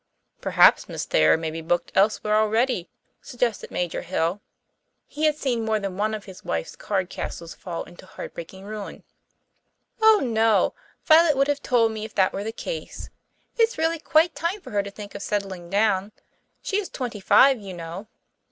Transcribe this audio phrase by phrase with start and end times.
[0.41, 2.89] "Perhaps Miss Thayer may be booked elsewhere already,"
[3.21, 4.41] suggested Major Hill.
[5.05, 9.03] He had seen more than one of his wife's card castles fall into heartbreaking ruin.
[10.01, 10.73] "Oh, no;
[11.05, 13.11] Violet would have told me if that were the case.
[13.59, 16.13] It's really quite time for her to think of settling down.
[16.63, 18.07] She is twenty five, you know.